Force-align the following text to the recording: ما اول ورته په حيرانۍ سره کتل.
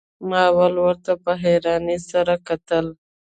ما 0.29 0.41
اول 0.51 0.73
ورته 0.85 1.11
په 1.23 1.31
حيرانۍ 1.43 1.97
سره 2.09 2.33
کتل. 2.47 2.85